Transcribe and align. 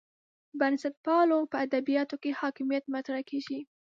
بنسټپالو 0.59 1.39
په 1.51 1.55
ادبیاتو 1.65 2.15
کې 2.23 2.37
حاکمیت 2.41 2.83
مطرح 2.95 3.21
کېږي. 3.29 3.59